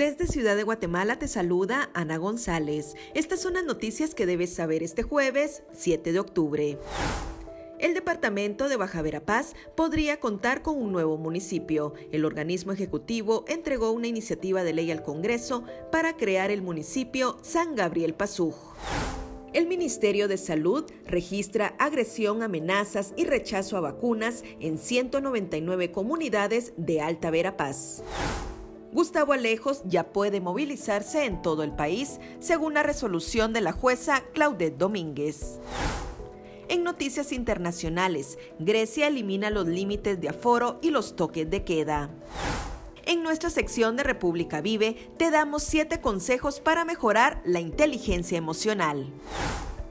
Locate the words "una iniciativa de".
13.90-14.72